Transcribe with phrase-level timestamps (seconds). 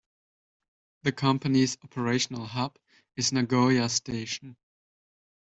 [1.03, 2.79] The company's operational hub
[3.15, 4.57] is Nagoya Station.